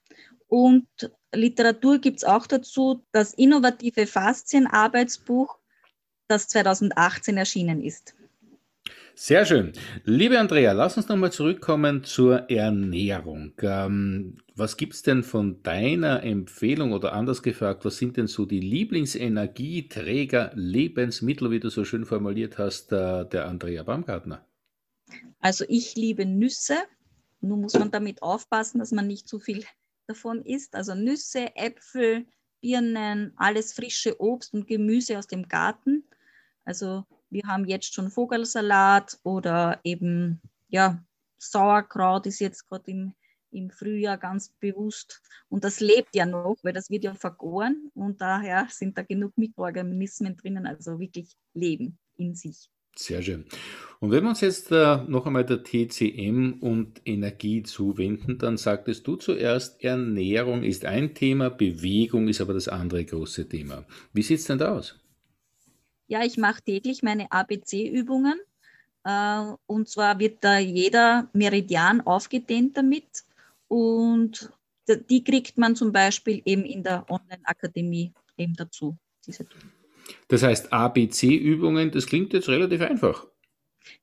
Und 0.48 0.88
Literatur 1.34 2.00
gibt 2.00 2.18
es 2.18 2.24
auch 2.26 2.48
dazu, 2.48 3.02
das 3.14 3.34
innovative 3.34 4.08
Faszienarbeitsbuch, 4.08 5.58
das 6.28 6.50
2018 6.50 7.38
erschienen 7.38 7.82
ist. 7.82 8.16
Sehr 9.18 9.46
schön. 9.46 9.72
Liebe 10.04 10.38
Andrea, 10.38 10.74
lass 10.74 10.98
uns 10.98 11.08
nochmal 11.08 11.32
zurückkommen 11.32 12.04
zur 12.04 12.50
Ernährung. 12.50 13.54
Ähm, 13.62 14.40
was 14.56 14.76
gibt 14.76 14.94
es 14.94 15.04
denn 15.04 15.24
von 15.24 15.64
deiner 15.64 16.22
Empfehlung 16.24 16.92
oder 16.92 17.14
anders 17.14 17.42
gefragt, 17.42 17.86
was 17.86 17.96
sind 17.96 18.18
denn 18.18 18.28
so 18.28 18.46
die 18.46 18.60
Lieblingsenergieträger, 18.60 20.52
Lebensmittel, 20.56 21.50
wie 21.50 21.62
du 21.62 21.70
so 21.70 21.86
schön 21.86 22.04
formuliert 22.06 22.58
hast, 22.58 22.92
äh, 22.92 23.26
der 23.26 23.48
Andrea 23.48 23.84
Baumgartner? 23.84 24.46
Also 25.40 25.64
ich 25.70 25.96
liebe 25.96 26.26
Nüsse. 26.26 26.76
Nun 27.40 27.62
muss 27.62 27.76
man 27.76 27.92
damit 27.92 28.22
aufpassen, 28.22 28.80
dass 28.80 28.92
man 28.92 29.08
nicht 29.08 29.30
zu 29.30 29.40
viel 29.40 29.64
davon 30.08 30.42
isst. 30.42 30.76
Also 30.76 30.94
Nüsse, 30.94 31.56
Äpfel, 31.56 32.26
Birnen, 32.60 33.32
alles 33.38 33.72
frische 33.72 34.20
Obst 34.20 34.54
und 34.54 34.68
Gemüse 34.68 35.18
aus 35.18 35.28
dem 35.28 35.48
Garten. 35.48 36.04
Also 36.66 37.06
wir 37.30 37.44
haben 37.48 37.66
jetzt 37.66 37.94
schon 37.94 38.10
Vogelsalat 38.10 39.20
oder 39.24 39.80
eben 39.84 40.42
ja, 40.70 41.04
Sauerkraut 41.38 42.26
ist 42.28 42.40
jetzt 42.40 42.68
gerade 42.68 42.92
im, 42.92 43.14
im 43.52 43.70
Frühjahr 43.70 44.18
ganz 44.18 44.50
bewusst. 44.60 45.22
Und 45.50 45.64
das 45.64 45.80
lebt 45.80 46.16
ja 46.16 46.26
noch, 46.26 46.58
weil 46.64 46.74
das 46.74 46.90
wird 46.90 47.04
ja 47.04 47.14
vergoren 47.14 47.92
und 47.94 48.22
daher 48.22 48.68
sind 48.70 48.98
da 48.98 49.04
genug 49.04 49.38
Mikroorganismen 49.38 50.36
drinnen, 50.36 50.66
also 50.66 51.00
wirklich 51.00 51.36
Leben 51.54 51.98
in 52.18 52.36
sich. 52.36 52.70
Sehr 52.98 53.22
schön. 53.22 53.46
Und 54.00 54.12
wenn 54.12 54.24
wir 54.24 54.30
uns 54.30 54.40
jetzt 54.40 54.72
äh, 54.72 54.98
noch 55.08 55.26
einmal 55.26 55.46
der 55.46 55.64
TCM 55.64 56.60
und 56.62 57.02
Energie 57.04 57.62
zuwenden, 57.64 58.38
dann 58.38 58.56
sagtest 58.56 59.06
du 59.06 59.18
zuerst, 59.18 59.84
Ernährung 59.84 60.64
ist 60.64 60.86
ein 60.86 61.14
Thema, 61.14 61.50
Bewegung 61.50 62.30
ist 62.30 62.40
aber 62.40 62.54
das 62.54 62.70
andere 62.70 63.04
große 63.04 63.50
Thema. 63.50 63.86
Wie 64.14 64.22
sieht 64.22 64.40
es 64.40 64.46
denn 64.46 64.60
da 64.60 64.74
aus? 64.78 64.98
Ja, 66.08 66.24
ich 66.24 66.38
mache 66.38 66.62
täglich 66.62 67.04
meine 67.04 67.32
ABC-Übungen. 67.32 68.40
Äh, 69.04 69.54
und 69.66 69.90
zwar 69.90 70.20
wird 70.20 70.44
da 70.44 70.60
jeder 70.60 71.30
Meridian 71.34 72.02
aufgedehnt 72.02 72.78
damit. 72.78 73.24
Und 73.68 74.52
die 74.88 75.24
kriegt 75.24 75.58
man 75.58 75.76
zum 75.76 75.92
Beispiel 75.92 76.42
eben 76.46 76.64
in 76.64 76.84
der 76.84 77.10
Online-Akademie 77.10 78.14
eben 78.38 78.54
dazu. 78.56 78.98
das 80.28 80.44
heißt, 80.44 80.72
ABC-Übungen, 80.72 81.92
das 81.92 82.06
klingt 82.06 82.34
jetzt 82.34 82.50
relativ 82.50 82.82
einfach. 82.82 83.26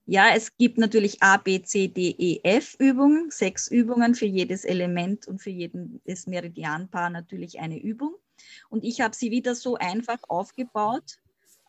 Ja, 0.06 0.30
es 0.34 0.56
gibt 0.56 0.78
natürlich 0.78 1.22
A, 1.22 1.36
B, 1.36 1.62
C, 1.62 1.88
D, 1.88 2.14
E, 2.18 2.40
F 2.42 2.76
Übungen, 2.78 3.30
sechs 3.30 3.68
Übungen 3.68 4.14
für 4.14 4.26
jedes 4.26 4.64
Element 4.64 5.26
und 5.26 5.40
für 5.40 5.50
jedes 5.50 6.26
Meridianpaar 6.26 7.10
natürlich 7.10 7.60
eine 7.60 7.80
Übung. 7.80 8.16
Und 8.68 8.84
ich 8.84 9.00
habe 9.00 9.14
sie 9.14 9.30
wieder 9.30 9.54
so 9.54 9.76
einfach 9.76 10.18
aufgebaut, 10.28 11.18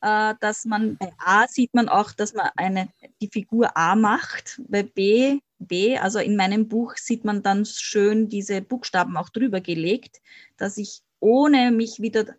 äh, 0.03 0.35
dass 0.41 0.65
man 0.65 0.97
bei 0.97 1.13
A 1.17 1.47
sieht 1.47 1.73
man 1.73 1.87
auch, 1.87 2.11
dass 2.11 2.33
man 2.33 2.49
eine, 2.57 2.89
die 3.21 3.29
Figur 3.31 3.75
A 3.77 3.95
macht, 3.95 4.61
bei 4.67 4.83
B, 4.83 5.39
B, 5.59 5.97
also 5.97 6.19
in 6.19 6.35
meinem 6.35 6.67
Buch 6.67 6.97
sieht 6.97 7.23
man 7.23 7.41
dann 7.41 7.65
schön 7.65 8.27
diese 8.27 8.61
Buchstaben 8.61 9.15
auch 9.15 9.29
drüber 9.29 9.61
gelegt, 9.61 10.21
dass 10.57 10.77
ich 10.77 11.01
ohne 11.21 11.71
mich 11.71 12.01
wieder 12.01 12.35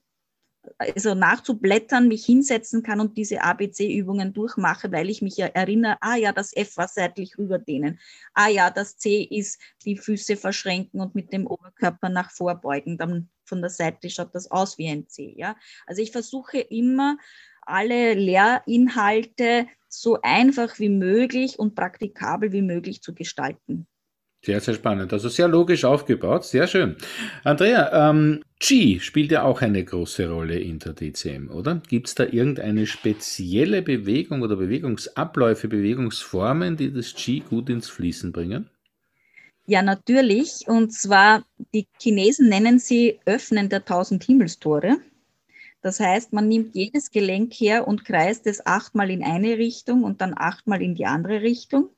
also 0.78 1.14
nachzublättern, 1.14 2.08
mich 2.08 2.24
hinsetzen 2.24 2.82
kann 2.82 3.00
und 3.00 3.16
diese 3.16 3.42
ABC-Übungen 3.42 4.32
durchmache, 4.32 4.90
weil 4.92 5.10
ich 5.10 5.22
mich 5.22 5.36
ja 5.36 5.46
erinnere, 5.46 5.96
ah 6.00 6.16
ja, 6.16 6.32
das 6.32 6.54
F 6.54 6.76
war 6.76 6.88
seitlich 6.88 7.38
rüberdehnen. 7.38 7.98
Ah 8.34 8.48
ja, 8.48 8.70
das 8.70 8.96
C 8.96 9.22
ist 9.22 9.60
die 9.84 9.96
Füße 9.96 10.36
verschränken 10.36 11.00
und 11.00 11.14
mit 11.14 11.32
dem 11.32 11.46
Oberkörper 11.46 12.08
nach 12.08 12.30
vorbeugen. 12.30 12.98
Dann 12.98 13.28
von 13.44 13.60
der 13.60 13.70
Seite 13.70 14.10
schaut 14.10 14.34
das 14.34 14.50
aus 14.50 14.78
wie 14.78 14.88
ein 14.88 15.08
C. 15.08 15.34
Ja? 15.36 15.56
Also 15.86 16.02
ich 16.02 16.12
versuche 16.12 16.58
immer 16.58 17.18
alle 17.66 18.14
Lehrinhalte 18.14 19.66
so 19.88 20.18
einfach 20.22 20.78
wie 20.78 20.88
möglich 20.88 21.58
und 21.58 21.74
praktikabel 21.74 22.52
wie 22.52 22.62
möglich 22.62 23.02
zu 23.02 23.14
gestalten. 23.14 23.86
Sehr, 24.44 24.60
sehr 24.60 24.74
spannend. 24.74 25.10
Also 25.12 25.30
sehr 25.30 25.48
logisch 25.48 25.86
aufgebaut. 25.86 26.44
Sehr 26.44 26.66
schön. 26.66 26.96
Andrea, 27.44 28.10
ähm, 28.10 28.42
Qi 28.60 29.00
spielt 29.00 29.30
ja 29.30 29.42
auch 29.42 29.62
eine 29.62 29.82
große 29.82 30.28
Rolle 30.28 30.58
in 30.58 30.78
der 30.80 30.92
DCM, 30.92 31.48
oder? 31.50 31.80
Gibt 31.88 32.08
es 32.08 32.14
da 32.14 32.24
irgendeine 32.24 32.86
spezielle 32.86 33.80
Bewegung 33.80 34.42
oder 34.42 34.56
Bewegungsabläufe, 34.56 35.68
Bewegungsformen, 35.68 36.76
die 36.76 36.92
das 36.92 37.14
Qi 37.14 37.40
gut 37.40 37.70
ins 37.70 37.88
Fließen 37.88 38.32
bringen? 38.32 38.68
Ja, 39.66 39.80
natürlich. 39.80 40.64
Und 40.66 40.92
zwar, 40.92 41.44
die 41.72 41.86
Chinesen 41.98 42.50
nennen 42.50 42.78
sie 42.78 43.20
Öffnen 43.24 43.70
der 43.70 43.86
tausend 43.86 44.24
Himmelstore. 44.24 44.98
Das 45.84 46.00
heißt, 46.00 46.32
man 46.32 46.48
nimmt 46.48 46.74
jedes 46.74 47.10
Gelenk 47.10 47.52
her 47.52 47.86
und 47.86 48.06
kreist 48.06 48.46
es 48.46 48.64
achtmal 48.64 49.10
in 49.10 49.22
eine 49.22 49.58
Richtung 49.58 50.02
und 50.02 50.22
dann 50.22 50.32
achtmal 50.34 50.80
in 50.80 50.94
die 50.94 51.04
andere 51.04 51.42
Richtung. 51.42 51.90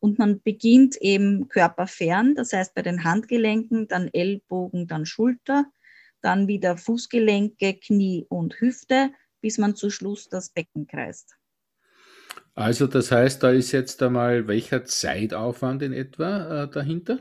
Und 0.00 0.18
man 0.18 0.42
beginnt 0.42 0.96
eben 0.96 1.46
körperfern, 1.46 2.34
das 2.34 2.52
heißt 2.52 2.74
bei 2.74 2.82
den 2.82 3.04
Handgelenken, 3.04 3.86
dann 3.86 4.08
Ellbogen, 4.12 4.88
dann 4.88 5.06
Schulter, 5.06 5.66
dann 6.22 6.48
wieder 6.48 6.76
Fußgelenke, 6.76 7.74
Knie 7.74 8.26
und 8.28 8.60
Hüfte, 8.60 9.12
bis 9.40 9.58
man 9.58 9.76
zu 9.76 9.90
Schluss 9.90 10.28
das 10.28 10.50
Becken 10.50 10.88
kreist. 10.88 11.36
Also 12.56 12.88
das 12.88 13.12
heißt, 13.12 13.44
da 13.44 13.50
ist 13.52 13.70
jetzt 13.70 14.02
einmal 14.02 14.48
welcher 14.48 14.84
Zeitaufwand 14.84 15.82
in 15.82 15.92
etwa 15.92 16.64
äh, 16.64 16.68
dahinter? 16.68 17.20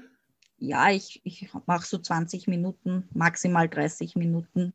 Ja, 0.58 0.90
ich, 0.90 1.22
ich 1.24 1.52
mache 1.68 1.86
so 1.86 2.00
20 2.00 2.48
Minuten, 2.48 3.08
maximal 3.14 3.70
30 3.70 4.16
Minuten 4.16 4.74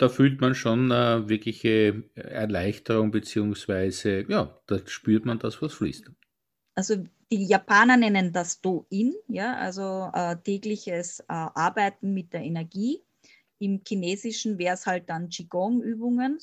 da 0.00 0.08
fühlt 0.08 0.40
man 0.40 0.54
schon 0.54 0.90
äh, 0.90 1.28
wirkliche 1.28 2.04
Erleichterung, 2.14 3.10
beziehungsweise, 3.10 4.24
ja, 4.28 4.58
da 4.66 4.78
spürt 4.86 5.26
man 5.26 5.38
das, 5.38 5.60
was 5.60 5.74
fließt. 5.74 6.10
Also 6.74 7.04
die 7.30 7.46
Japaner 7.46 7.98
nennen 7.98 8.32
das 8.32 8.60
Do-In, 8.62 9.14
ja, 9.28 9.56
also 9.56 10.10
äh, 10.14 10.36
tägliches 10.42 11.20
äh, 11.20 11.24
Arbeiten 11.28 12.14
mit 12.14 12.32
der 12.32 12.40
Energie. 12.40 13.02
Im 13.58 13.82
Chinesischen 13.86 14.58
wäre 14.58 14.74
es 14.74 14.86
halt 14.86 15.10
dann 15.10 15.28
Qigong-Übungen. 15.28 16.38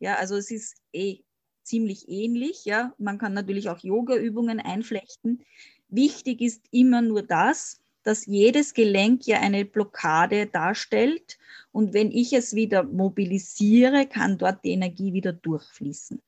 Ja, 0.00 0.16
also 0.16 0.34
es 0.36 0.50
ist 0.50 0.74
eh 0.92 1.20
ziemlich 1.62 2.08
ähnlich. 2.08 2.64
Ja, 2.64 2.92
man 2.98 3.18
kann 3.18 3.34
natürlich 3.34 3.68
auch 3.68 3.78
Yoga-Übungen 3.78 4.58
einflechten. 4.58 5.44
Wichtig 5.88 6.40
ist 6.40 6.64
immer 6.72 7.02
nur 7.02 7.22
das, 7.22 7.80
dass 8.06 8.26
jedes 8.26 8.72
Gelenk 8.72 9.26
ja 9.26 9.40
eine 9.40 9.64
Blockade 9.64 10.46
darstellt. 10.46 11.38
Und 11.72 11.92
wenn 11.92 12.10
ich 12.10 12.32
es 12.32 12.54
wieder 12.54 12.84
mobilisiere, 12.84 14.06
kann 14.06 14.38
dort 14.38 14.64
die 14.64 14.70
Energie 14.70 15.12
wieder 15.12 15.32
durchfließen. 15.32 16.22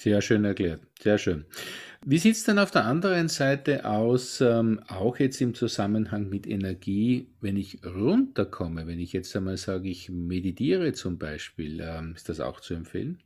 Sehr 0.00 0.22
schön 0.22 0.44
erklärt, 0.44 0.82
sehr 1.02 1.18
schön. 1.18 1.44
Wie 2.06 2.18
sieht 2.18 2.36
es 2.36 2.44
denn 2.44 2.60
auf 2.60 2.70
der 2.70 2.84
anderen 2.84 3.28
Seite 3.28 3.84
aus, 3.84 4.40
ähm, 4.40 4.80
auch 4.86 5.18
jetzt 5.18 5.40
im 5.40 5.54
Zusammenhang 5.54 6.28
mit 6.28 6.46
Energie, 6.46 7.28
wenn 7.40 7.56
ich 7.56 7.84
runterkomme, 7.84 8.86
wenn 8.86 9.00
ich 9.00 9.12
jetzt 9.12 9.34
einmal 9.34 9.56
sage, 9.56 9.88
ich 9.88 10.08
meditiere 10.08 10.92
zum 10.92 11.18
Beispiel, 11.18 11.80
ähm, 11.80 12.12
ist 12.14 12.28
das 12.28 12.38
auch 12.38 12.60
zu 12.60 12.74
empfehlen? 12.74 13.20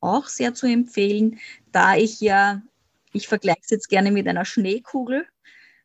Auch 0.00 0.26
sehr 0.26 0.52
zu 0.52 0.66
empfehlen, 0.66 1.38
da 1.72 1.96
ich 1.96 2.20
ja, 2.20 2.60
ich 3.14 3.26
vergleiche 3.26 3.60
es 3.62 3.70
jetzt 3.70 3.88
gerne 3.88 4.12
mit 4.12 4.28
einer 4.28 4.44
Schneekugel. 4.44 5.24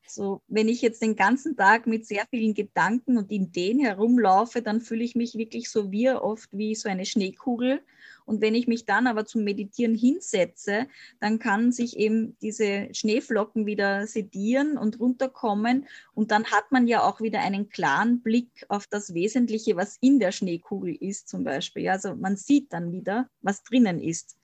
So, 0.06 0.42
wenn 0.48 0.68
ich 0.68 0.82
jetzt 0.82 1.02
den 1.02 1.16
ganzen 1.16 1.56
Tag 1.56 1.88
mit 1.88 2.06
sehr 2.06 2.26
vielen 2.30 2.54
Gedanken 2.54 3.18
und 3.18 3.32
Ideen 3.32 3.80
herumlaufe, 3.80 4.62
dann 4.62 4.82
fühle 4.82 5.04
ich 5.04 5.16
mich 5.16 5.36
wirklich 5.36 5.70
so 5.70 5.92
wie 5.92 6.10
oft 6.10 6.50
wie 6.52 6.76
so 6.76 6.90
eine 6.90 7.06
Schneekugel. 7.06 7.82
Und 8.26 8.42
wenn 8.42 8.56
ich 8.56 8.68
mich 8.68 8.86
dann 8.86 9.08
aber 9.08 9.26
zum 9.26 9.44
Meditieren 9.44 9.96
hinsetze, 9.96 10.88
dann 11.20 11.40
kann 11.40 11.72
sich 11.72 11.98
eben 11.98 12.38
diese 12.42 12.90
Schneeflocken 12.94 13.66
wieder 13.66 14.08
sedieren 14.08 14.78
und 14.78 15.00
runterkommen. 15.00 15.88
Und 16.14 16.32
dann 16.32 16.46
hat 16.46 16.72
man 16.72 16.88
ja 16.88 17.04
auch 17.04 17.22
wieder 17.22 17.40
einen 17.40 17.70
klaren 17.70 18.22
Blick 18.22 18.66
auf 18.70 18.88
das 18.88 19.14
Wesentliche, 19.14 19.76
was 19.76 19.98
in 20.00 20.20
der 20.20 20.32
Schneekugel 20.32 20.96
ist 20.96 21.28
zum 21.28 21.44
Beispiel. 21.44 21.90
Also 21.90 22.16
man 22.16 22.36
sieht 22.36 22.72
dann 22.72 22.92
wieder, 22.92 23.30
was 23.42 23.64
drinnen 23.64 24.00
ist. 24.00 24.38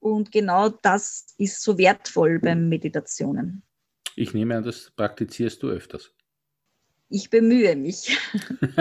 Und 0.00 0.32
genau 0.32 0.68
das 0.68 1.34
ist 1.38 1.62
so 1.62 1.78
wertvoll 1.78 2.38
beim 2.38 2.68
Meditationen. 2.68 3.62
Ich 4.16 4.34
nehme 4.34 4.56
an, 4.56 4.64
das 4.64 4.90
praktizierst 4.90 5.62
du 5.62 5.68
öfters. 5.68 6.12
Ich 7.08 7.30
bemühe 7.30 7.76
mich. 7.76 8.16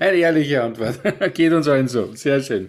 Eine 0.00 0.16
ehrliche 0.16 0.62
Antwort. 0.62 1.00
Geht 1.34 1.52
uns 1.52 1.68
allen 1.68 1.88
so. 1.88 2.14
Sehr 2.14 2.42
schön. 2.42 2.68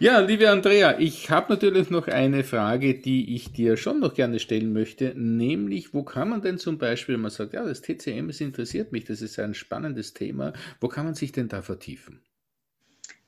Ja, 0.00 0.18
liebe 0.18 0.50
Andrea, 0.50 0.98
ich 0.98 1.30
habe 1.30 1.52
natürlich 1.52 1.88
noch 1.90 2.08
eine 2.08 2.42
Frage, 2.42 2.94
die 2.98 3.36
ich 3.36 3.52
dir 3.52 3.76
schon 3.76 4.00
noch 4.00 4.14
gerne 4.14 4.40
stellen 4.40 4.72
möchte, 4.72 5.14
nämlich, 5.14 5.94
wo 5.94 6.02
kann 6.02 6.28
man 6.28 6.42
denn 6.42 6.58
zum 6.58 6.78
Beispiel, 6.78 7.14
wenn 7.14 7.22
man 7.22 7.30
sagt, 7.30 7.52
ja, 7.52 7.64
das 7.64 7.82
TCM, 7.82 8.28
es 8.30 8.40
interessiert 8.40 8.90
mich, 8.90 9.04
das 9.04 9.22
ist 9.22 9.38
ein 9.38 9.54
spannendes 9.54 10.12
Thema, 10.12 10.54
wo 10.80 10.88
kann 10.88 11.04
man 11.04 11.14
sich 11.14 11.30
denn 11.30 11.46
da 11.46 11.62
vertiefen? 11.62 12.20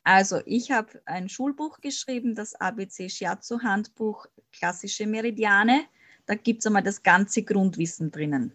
Also, 0.02 0.40
ich 0.47 0.73
habe 0.73 1.00
ein 1.04 1.28
Schulbuch 1.28 1.80
geschrieben, 1.80 2.35
das 2.35 2.54
ABC 2.56 3.09
Shiatsu 3.09 3.61
Handbuch 3.61 4.26
Klassische 4.52 5.06
Meridiane. 5.06 5.85
Da 6.26 6.34
gibt 6.34 6.60
es 6.60 6.66
einmal 6.66 6.82
das 6.82 7.02
ganze 7.02 7.42
Grundwissen 7.42 8.10
drinnen. 8.10 8.52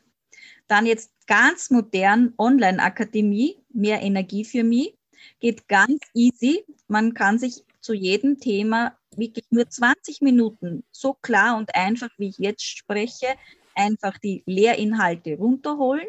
Dann 0.67 0.85
jetzt 0.85 1.11
ganz 1.27 1.69
modern 1.69 2.33
Online-Akademie, 2.37 3.57
mehr 3.69 4.01
Energie 4.01 4.45
für 4.45 4.63
mich, 4.63 4.95
geht 5.39 5.67
ganz 5.67 5.99
easy. 6.13 6.65
Man 6.87 7.13
kann 7.13 7.39
sich 7.39 7.63
zu 7.81 7.93
jedem 7.93 8.39
Thema 8.39 8.97
wirklich 9.15 9.45
nur 9.49 9.69
20 9.69 10.21
Minuten 10.21 10.83
so 10.91 11.13
klar 11.13 11.57
und 11.57 11.75
einfach, 11.75 12.09
wie 12.17 12.29
ich 12.29 12.37
jetzt 12.37 12.63
spreche, 12.63 13.27
einfach 13.75 14.17
die 14.17 14.43
Lehrinhalte 14.45 15.37
runterholen 15.37 16.07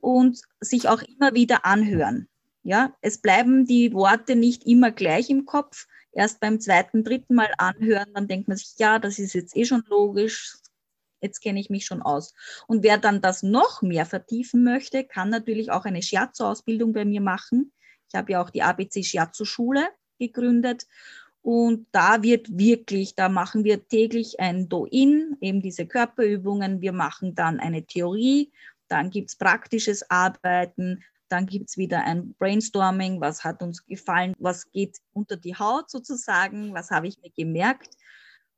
und 0.00 0.40
sich 0.60 0.88
auch 0.88 1.02
immer 1.02 1.34
wieder 1.34 1.64
anhören. 1.64 2.28
Ja, 2.64 2.94
es 3.00 3.18
bleiben 3.18 3.66
die 3.66 3.92
Worte 3.92 4.36
nicht 4.36 4.64
immer 4.66 4.92
gleich 4.92 5.30
im 5.30 5.46
Kopf. 5.46 5.88
Erst 6.12 6.40
beim 6.40 6.60
zweiten, 6.60 7.02
dritten 7.02 7.34
Mal 7.34 7.52
anhören, 7.58 8.12
dann 8.14 8.28
denkt 8.28 8.46
man 8.46 8.56
sich, 8.56 8.74
ja, 8.78 8.98
das 8.98 9.18
ist 9.18 9.34
jetzt 9.34 9.56
eh 9.56 9.64
schon 9.64 9.82
logisch, 9.88 10.54
jetzt 11.22 11.40
kenne 11.40 11.60
ich 11.60 11.70
mich 11.70 11.86
schon 11.86 12.02
aus. 12.02 12.34
Und 12.66 12.82
wer 12.82 12.98
dann 12.98 13.20
das 13.20 13.42
noch 13.42 13.80
mehr 13.80 14.04
vertiefen 14.04 14.64
möchte, 14.64 15.04
kann 15.04 15.30
natürlich 15.30 15.70
auch 15.70 15.84
eine 15.84 16.02
Shiatsu-Ausbildung 16.02 16.92
bei 16.92 17.04
mir 17.04 17.20
machen. 17.20 17.72
Ich 18.08 18.14
habe 18.14 18.32
ja 18.32 18.42
auch 18.42 18.50
die 18.50 18.62
ABC 18.62 19.02
Shiatsu-Schule 19.02 19.88
gegründet. 20.18 20.86
Und 21.40 21.86
da 21.90 22.22
wird 22.22 22.56
wirklich, 22.56 23.16
da 23.16 23.28
machen 23.28 23.64
wir 23.64 23.88
täglich 23.88 24.38
ein 24.38 24.68
Do-In, 24.68 25.36
eben 25.40 25.60
diese 25.60 25.86
Körperübungen. 25.86 26.80
Wir 26.80 26.92
machen 26.92 27.34
dann 27.34 27.58
eine 27.58 27.84
Theorie, 27.84 28.52
dann 28.86 29.10
gibt 29.10 29.30
es 29.30 29.36
praktisches 29.36 30.08
Arbeiten, 30.08 31.02
dann 31.28 31.46
gibt 31.46 31.70
es 31.70 31.78
wieder 31.78 32.04
ein 32.04 32.34
Brainstorming, 32.34 33.20
was 33.20 33.42
hat 33.42 33.62
uns 33.62 33.86
gefallen, 33.86 34.34
was 34.38 34.70
geht 34.70 34.98
unter 35.14 35.36
die 35.36 35.56
Haut 35.56 35.90
sozusagen, 35.90 36.74
was 36.74 36.90
habe 36.90 37.08
ich 37.08 37.18
mir 37.22 37.30
gemerkt. 37.30 37.96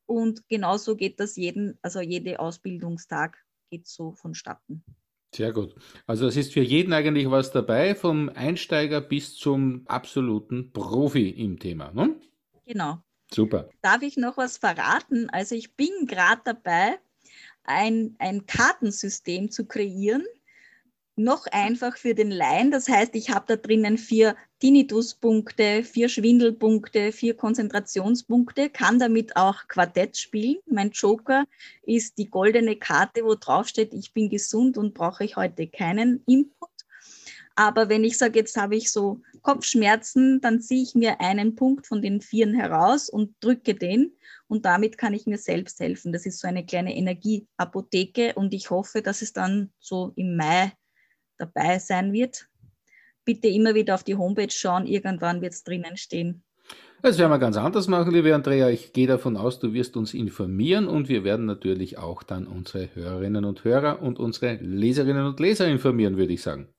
Und 0.05 0.47
genauso 0.47 0.95
geht 0.95 1.19
das 1.19 1.35
jeden, 1.35 1.77
also 1.81 1.99
jede 1.99 2.39
Ausbildungstag 2.39 3.37
geht 3.69 3.87
so 3.87 4.11
vonstatten. 4.11 4.83
Sehr 5.33 5.51
gut. 5.51 5.75
Also 6.07 6.27
es 6.27 6.37
ist 6.37 6.53
für 6.53 6.61
jeden 6.61 6.93
eigentlich 6.93 7.29
was 7.29 7.51
dabei, 7.51 7.93
vom 7.95 8.29
Einsteiger 8.29 9.01
bis 9.01 9.35
zum 9.35 9.83
absoluten 9.87 10.71
Profi 10.71 11.29
im 11.29 11.59
Thema. 11.59 11.91
Ne? 11.91 12.15
Genau. 12.65 12.99
Super. 13.33 13.69
Darf 13.81 14.01
ich 14.01 14.17
noch 14.17 14.37
was 14.37 14.57
verraten? 14.57 15.29
Also 15.29 15.55
ich 15.55 15.75
bin 15.75 15.89
gerade 16.05 16.41
dabei, 16.45 16.99
ein, 17.63 18.15
ein 18.19 18.45
Kartensystem 18.45 19.51
zu 19.51 19.65
kreieren, 19.65 20.23
noch 21.15 21.47
einfach 21.47 21.97
für 21.97 22.13
den 22.13 22.31
Laien. 22.31 22.71
Das 22.71 22.89
heißt, 22.89 23.15
ich 23.15 23.29
habe 23.29 23.45
da 23.47 23.55
drinnen 23.55 23.97
vier 23.97 24.35
Tinnitus-Punkte, 24.59 25.83
vier 25.83 26.09
Schwindelpunkte, 26.09 27.11
vier 27.11 27.35
Konzentrationspunkte, 27.35 28.69
kann 28.69 28.99
damit 28.99 29.35
auch 29.35 29.67
Quartett 29.67 30.17
spielen. 30.17 30.57
Mein 30.65 30.91
Joker 30.91 31.45
ist 31.83 32.17
die 32.17 32.29
goldene 32.29 32.75
Karte, 32.75 33.23
wo 33.23 33.35
drauf 33.35 33.67
steht, 33.67 33.93
ich 33.93 34.13
bin 34.13 34.29
gesund 34.29 34.77
und 34.77 34.93
brauche 34.93 35.23
ich 35.23 35.35
heute 35.35 35.67
keinen 35.67 36.23
Input. 36.27 36.69
Aber 37.55 37.87
wenn 37.87 38.03
ich 38.03 38.17
sage, 38.17 38.39
jetzt 38.39 38.57
habe 38.57 38.75
ich 38.75 38.91
so 38.91 39.21
Kopfschmerzen, 39.41 40.41
dann 40.41 40.59
ziehe 40.61 40.83
ich 40.83 40.93
mir 40.93 41.21
einen 41.21 41.55
Punkt 41.55 41.87
von 41.87 42.01
den 42.01 42.19
Vieren 42.19 42.53
heraus 42.53 43.09
und 43.09 43.33
drücke 43.39 43.75
den. 43.75 44.13
Und 44.47 44.65
damit 44.65 44.97
kann 44.97 45.13
ich 45.13 45.25
mir 45.25 45.37
selbst 45.37 45.79
helfen. 45.79 46.11
Das 46.11 46.25
ist 46.25 46.39
so 46.39 46.47
eine 46.47 46.65
kleine 46.65 46.95
Energieapotheke 46.95 48.33
und 48.35 48.53
ich 48.53 48.69
hoffe, 48.69 49.01
dass 49.01 49.21
es 49.21 49.31
dann 49.31 49.71
so 49.79 50.11
im 50.15 50.35
Mai 50.35 50.73
dabei 51.37 51.79
sein 51.79 52.13
wird. 52.13 52.47
Bitte 53.23 53.47
immer 53.47 53.73
wieder 53.73 53.95
auf 53.95 54.03
die 54.03 54.15
Homepage 54.15 54.51
schauen, 54.51 54.85
irgendwann 54.85 55.41
wird 55.41 55.53
es 55.53 55.63
drinnen 55.63 55.97
stehen. 55.97 56.43
Das 57.01 57.19
werden 57.19 57.31
wir 57.31 57.39
ganz 57.39 57.57
anders 57.57 57.87
machen, 57.87 58.13
liebe 58.13 58.33
Andrea. 58.33 58.69
Ich 58.69 58.93
gehe 58.93 59.05
davon 59.05 59.37
aus, 59.37 59.59
du 59.59 59.73
wirst 59.73 59.95
uns 59.95 60.13
informieren 60.13 60.87
und 60.87 61.07
wir 61.07 61.23
werden 61.23 61.45
natürlich 61.45 61.97
auch 61.97 62.23
dann 62.23 62.47
unsere 62.47 62.89
Hörerinnen 62.95 63.45
und 63.45 63.63
Hörer 63.63 64.01
und 64.01 64.17
unsere 64.17 64.55
Leserinnen 64.55 65.25
und 65.25 65.39
Leser 65.39 65.67
informieren, 65.67 66.17
würde 66.17 66.33
ich 66.33 66.41
sagen. 66.41 66.69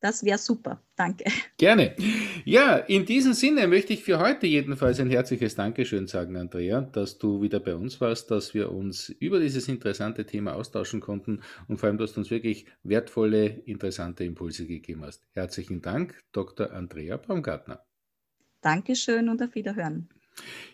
Das 0.00 0.24
wäre 0.24 0.38
super. 0.38 0.80
Danke. 0.94 1.24
Gerne. 1.56 1.96
Ja, 2.44 2.76
in 2.76 3.04
diesem 3.04 3.32
Sinne 3.32 3.66
möchte 3.66 3.92
ich 3.92 4.04
für 4.04 4.20
heute 4.20 4.46
jedenfalls 4.46 5.00
ein 5.00 5.10
herzliches 5.10 5.56
Dankeschön 5.56 6.06
sagen, 6.06 6.36
Andrea, 6.36 6.82
dass 6.82 7.18
du 7.18 7.42
wieder 7.42 7.58
bei 7.58 7.74
uns 7.74 8.00
warst, 8.00 8.30
dass 8.30 8.54
wir 8.54 8.70
uns 8.70 9.08
über 9.08 9.40
dieses 9.40 9.66
interessante 9.66 10.24
Thema 10.24 10.54
austauschen 10.54 11.00
konnten 11.00 11.40
und 11.66 11.78
vor 11.78 11.88
allem, 11.88 11.98
dass 11.98 12.12
du 12.12 12.20
uns 12.20 12.30
wirklich 12.30 12.66
wertvolle, 12.84 13.46
interessante 13.46 14.22
Impulse 14.24 14.66
gegeben 14.66 15.04
hast. 15.04 15.26
Herzlichen 15.32 15.82
Dank, 15.82 16.22
Dr. 16.32 16.72
Andrea 16.72 17.16
Baumgartner. 17.16 17.84
Dankeschön 18.60 19.28
und 19.28 19.42
auf 19.42 19.54
Wiederhören. 19.54 20.08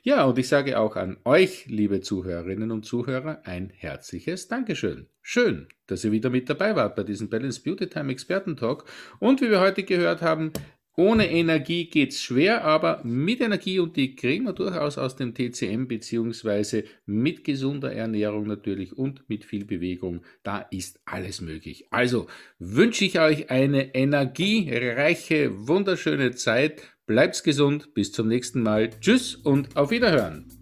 Ja, 0.02 0.24
und 0.24 0.38
ich 0.38 0.48
sage 0.48 0.78
auch 0.78 0.96
an 0.96 1.16
euch, 1.24 1.66
liebe 1.66 2.02
Zuhörerinnen 2.02 2.70
und 2.70 2.84
Zuhörer, 2.84 3.40
ein 3.44 3.70
herzliches 3.70 4.48
Dankeschön. 4.48 5.08
Schön, 5.26 5.68
dass 5.86 6.04
ihr 6.04 6.12
wieder 6.12 6.28
mit 6.28 6.50
dabei 6.50 6.76
wart 6.76 6.96
bei 6.96 7.02
diesem 7.02 7.30
Balance 7.30 7.62
Beauty 7.62 7.86
Time 7.86 8.12
Experten 8.12 8.58
Talk. 8.58 8.84
Und 9.20 9.40
wie 9.40 9.48
wir 9.48 9.58
heute 9.58 9.82
gehört 9.82 10.20
haben, 10.20 10.52
ohne 10.96 11.30
Energie 11.30 11.88
geht's 11.88 12.20
schwer, 12.20 12.62
aber 12.62 13.00
mit 13.04 13.40
Energie 13.40 13.78
und 13.78 13.96
die 13.96 14.16
kriegen 14.16 14.44
wir 14.44 14.52
durchaus 14.52 14.98
aus 14.98 15.16
dem 15.16 15.34
TCM 15.34 15.88
beziehungsweise 15.88 16.84
mit 17.06 17.42
gesunder 17.42 17.90
Ernährung 17.90 18.46
natürlich 18.46 18.98
und 18.98 19.26
mit 19.26 19.46
viel 19.46 19.64
Bewegung. 19.64 20.20
Da 20.42 20.58
ist 20.58 21.00
alles 21.06 21.40
möglich. 21.40 21.86
Also 21.90 22.26
wünsche 22.58 23.06
ich 23.06 23.18
euch 23.18 23.48
eine 23.48 23.94
energiereiche, 23.94 25.66
wunderschöne 25.66 26.32
Zeit 26.32 26.82
Bleibt's 27.06 27.42
gesund, 27.42 27.94
bis 27.94 28.12
zum 28.12 28.28
nächsten 28.28 28.62
Mal. 28.62 28.90
Tschüss 29.00 29.36
und 29.36 29.76
auf 29.76 29.90
Wiederhören. 29.90 30.53